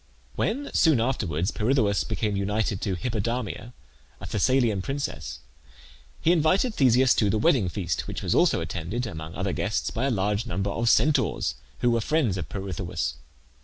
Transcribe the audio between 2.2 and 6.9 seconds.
united to Hippodamia, a Thessalian princess, he invited